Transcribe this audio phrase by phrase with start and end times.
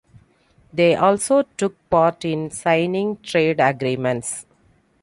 [0.73, 4.47] They also took part in signing trade agreements.